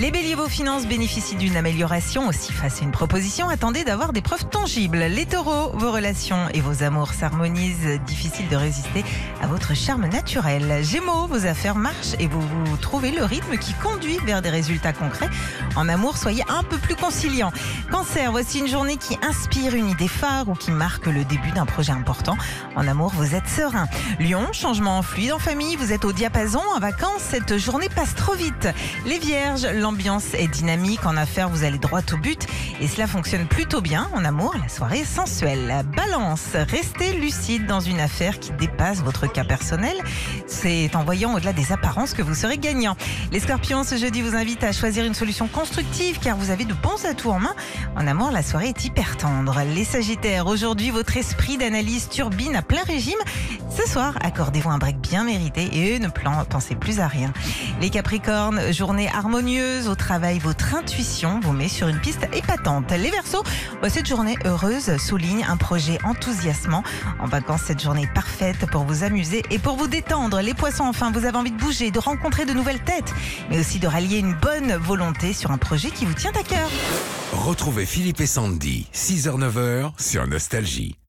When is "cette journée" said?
27.20-27.90, 63.88-64.36, 67.66-68.02